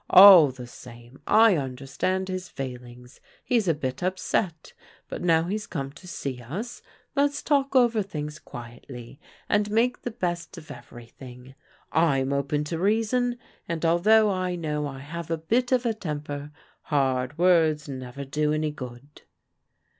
[0.09, 3.21] All the same, I understand his feelings.
[3.43, 4.73] He's a bit upset.
[5.07, 6.81] But now he's come to see us,
[7.15, 11.53] let's talk over things quietly, and make the best of everything.
[11.91, 13.37] I'm open to reason,
[13.69, 16.49] and although I know I have a bit of a temper,
[16.85, 19.21] hard words never do any good."